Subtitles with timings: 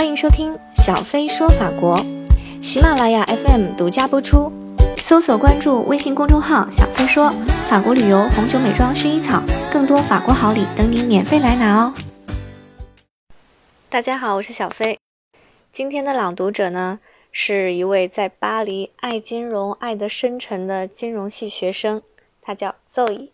[0.00, 2.02] 欢迎收听小飞说法国，
[2.62, 4.50] 喜马拉雅 FM 独家播出。
[4.96, 7.30] 搜索关注微信公众号“小飞说
[7.68, 11.92] 法国旅游、红酒、美妆、薰衣草”，更多法国好礼等你免费来拿哦！
[13.90, 14.98] 大家好，我是小飞。
[15.70, 16.98] 今天的朗读者呢，
[17.30, 22.00] 是一位在巴黎爱金融、爱得深沉的金融系学生，
[22.40, 23.28] 他叫 Zoe。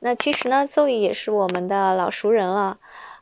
[0.00, 2.76] 那其实呢，Zoe 也是我们的老熟人了。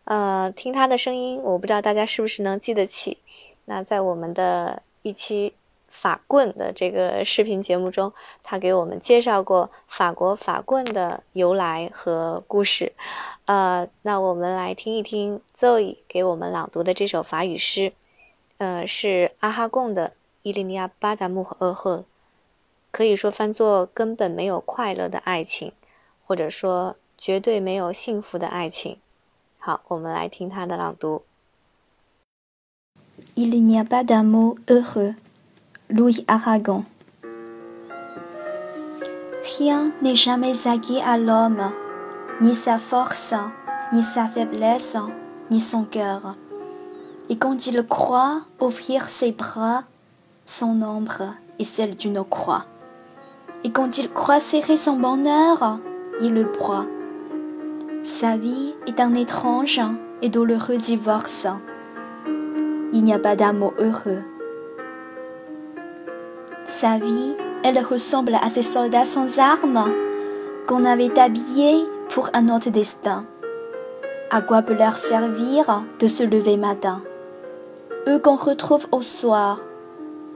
[0.04, 3.18] 呃，听他的声音，我不知道大家是不是能记得起。
[3.64, 5.54] 那在我们的一期
[5.88, 12.92] 法棍的这个 视频节目中，他给我们介绍过法国法棍的由来和故事。
[13.46, 17.92] 呃，那我们来听一听 Zoe 给我们朗读的这首法语诗。
[18.58, 20.08] 呃，是阿哈贡的
[20.42, 21.96] 《伊利尼亚巴达穆和厄赫》，
[22.90, 25.72] 可以说翻作根本没有快乐的爱情，
[26.24, 28.98] 或者说绝对没有幸福的爱情。
[33.36, 35.14] Il n'y a pas d'amour heureux.
[35.90, 36.84] Louis Aragon.
[39.58, 41.70] Rien n'est jamais acquis à l'homme,
[42.40, 43.34] ni sa force,
[43.92, 44.96] ni sa faiblesse,
[45.50, 46.36] ni son cœur.
[47.28, 49.84] Et quand il croit offrir ses bras,
[50.44, 52.64] son ombre est celle d'une croix.
[53.64, 55.78] Et quand il croit serrer son bonheur,
[56.20, 56.86] il le broie.
[58.04, 59.80] Sa vie est un étrange
[60.20, 61.46] et douloureux divorce.
[62.92, 64.22] Il n'y a pas d'amour heureux.
[66.66, 69.90] Sa vie, elle ressemble à ces soldats sans armes
[70.68, 73.24] qu'on avait habillés pour un autre destin.
[74.30, 77.00] À quoi peut leur servir de se lever matin?
[78.06, 79.62] Eux qu'on retrouve au soir,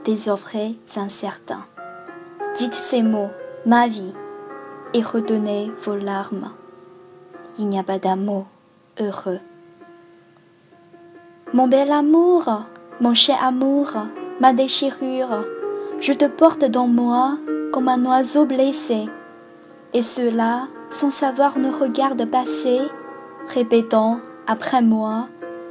[0.05, 1.67] des incertains.
[2.55, 3.29] Dites ces mots,
[3.67, 4.15] ma vie,
[4.95, 6.49] et retenez vos larmes
[7.59, 8.45] il n'y a pas d'amour
[8.99, 9.39] heureux.
[11.53, 12.45] Mon bel amour,
[13.01, 13.91] mon cher amour,
[14.39, 15.45] ma déchirure,
[15.99, 17.37] je te porte dans moi
[17.73, 19.09] comme un oiseau blessé.
[19.93, 22.79] Et cela, sans savoir nous regarde passer,
[23.47, 25.27] répétant après moi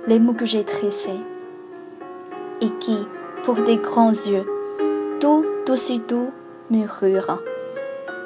[0.07, 1.21] les mots que j'ai tressés.
[2.61, 2.99] Et qui,
[3.45, 4.47] pour des grands yeux,
[5.21, 6.33] tout aussitôt
[6.71, 7.41] murmure.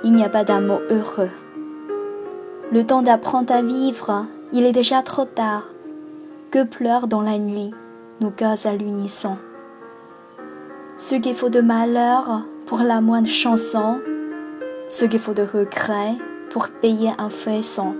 [0.02, 1.30] Il n'y a pas d'amour heureux.
[2.72, 4.24] Le temps d'apprendre à vivre,
[4.54, 5.64] il est déjà trop tard.
[6.50, 7.74] Que pleurent dans la nuit
[8.22, 9.36] nos cœurs à l'unisson.
[10.96, 14.00] Ce qu'il faut de malheur pour la moindre chanson,
[14.88, 16.16] ce qu'il faut de regret
[16.48, 17.94] pour payer un feuilleton,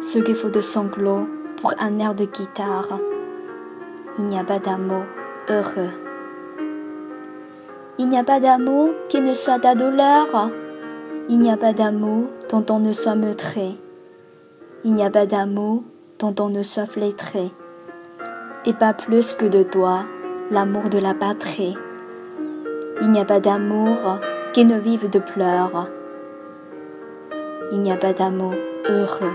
[0.00, 1.26] ce qu'il faut de sanglots
[1.60, 3.00] pour un air de guitare.
[4.16, 5.02] Il n'y a pas d'amour
[5.48, 5.90] heureux.
[7.98, 10.50] Il n'y a pas d'amour qui ne soit ta douleur.
[11.28, 13.74] Il n'y a pas d'amour dont on ne soit meutré.
[14.84, 15.82] Il n'y a pas d'amour
[16.20, 17.50] dont on ne soit flétré.
[18.64, 20.04] Et pas plus que de toi,
[20.52, 21.76] l'amour de la patrie.
[23.00, 23.96] Il n'y a pas d'amour
[24.52, 25.88] qui ne vive de pleurs.
[27.72, 28.54] Il n'y a pas d'amour
[28.88, 29.34] heureux.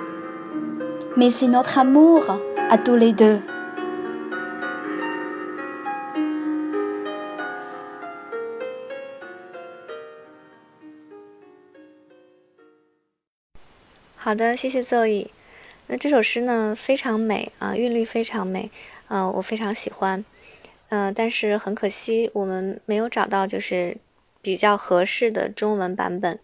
[1.17, 2.23] Mais c'est notre amour
[2.69, 3.39] à tous les deux.
[14.23, 15.31] 好的，谢谢奏义。
[15.87, 18.69] 那这首诗呢，非常美啊，韵律非常美，
[19.07, 20.23] 呃，我非常喜欢。
[20.89, 23.97] 呃，但是很可惜，我们没有找到就是
[24.39, 26.39] 比较合适的中文版本。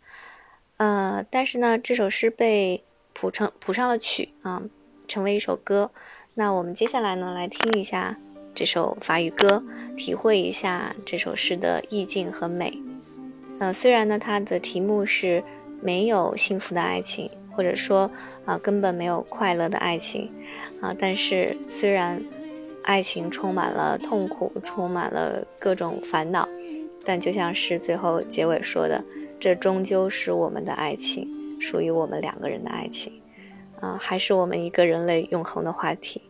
[0.77, 2.83] 呃，但是呢，这首诗被
[3.13, 4.63] 谱成谱上了曲啊，
[5.07, 5.91] 成为一首歌。
[6.33, 8.17] 那我们接下来呢，来听一下
[8.55, 9.63] 这首法语歌，
[9.95, 12.81] 体会一下这首诗的意境和美。
[13.59, 15.43] 呃，虽然呢，它的题目是
[15.79, 17.29] 没有幸福的爱情。
[17.57, 18.09] 或者说
[18.45, 20.31] 啊，根本没有快乐的爱情
[20.79, 20.95] 啊！
[20.97, 22.23] 但是虽然
[22.83, 26.47] 爱情充满了痛苦，充满了各种烦恼，
[27.03, 29.03] 但就像是最后结尾说的，
[29.39, 31.27] 这终究是我们的爱情，
[31.59, 33.11] 属于我们两个人的爱情
[33.79, 36.21] 啊，还是我们一个人类永恒的话题。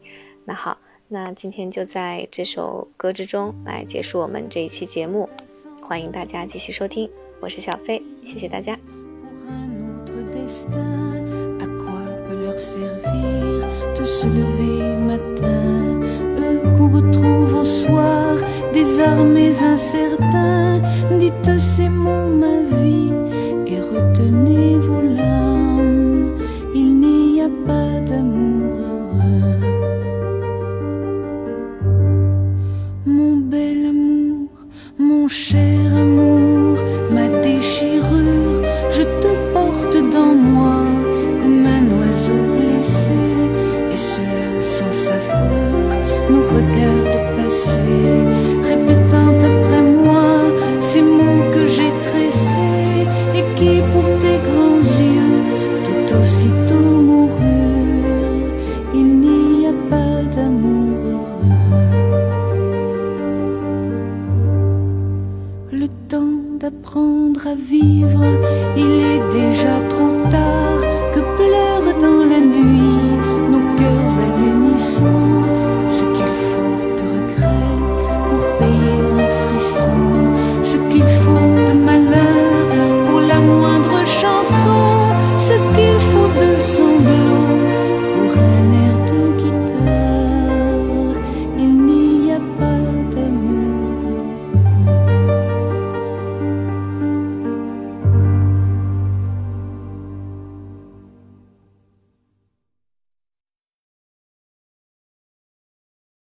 [0.45, 0.77] 那好，
[1.09, 5.29] 那今天就在这首歌之中来结束我们这一期节目，
[5.81, 8.79] 欢迎大家继续收听，我是小飞，谢谢大家。
[14.07, 15.99] Se lever matin.
[16.39, 18.35] Eux qu'on retrouve au soir,
[18.73, 20.81] désarmés, incertains.
[21.19, 23.11] Dites ces mots, ma vie,
[23.67, 25.16] et retenez vos larmes.
[66.69, 68.25] D'apprendre à vivre,
[68.75, 70.81] il est déjà trop tard,
[71.13, 71.66] que plaît